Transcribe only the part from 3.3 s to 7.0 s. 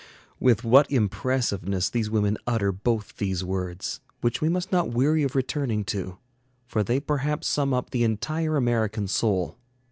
words! which we must not weary of returning to; for they